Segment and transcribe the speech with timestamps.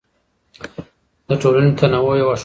[1.27, 2.39] د ټولنې تنوع یو ښکلا ده.